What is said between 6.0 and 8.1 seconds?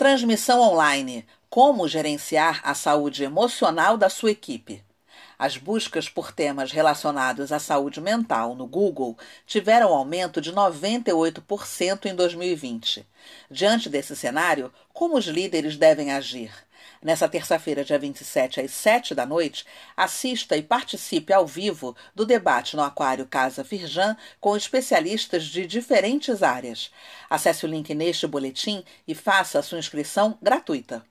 por temas relacionados à saúde